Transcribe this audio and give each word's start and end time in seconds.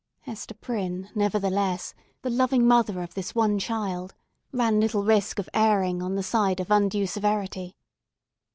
Hester 0.21 0.55
Prynne, 0.55 1.11
nevertheless, 1.13 1.93
the 2.23 2.31
loving 2.31 2.67
mother 2.67 3.03
of 3.03 3.13
this 3.13 3.35
one 3.35 3.59
child, 3.59 4.15
ran 4.51 4.79
little 4.79 5.03
risk 5.03 5.37
of 5.37 5.47
erring 5.53 6.01
on 6.01 6.15
the 6.15 6.23
side 6.23 6.59
of 6.59 6.71
undue 6.71 7.05
severity. 7.05 7.75